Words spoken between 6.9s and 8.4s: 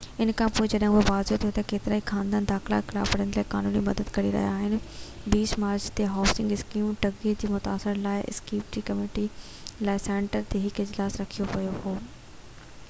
ٺڳي جي متاثرين لاءِ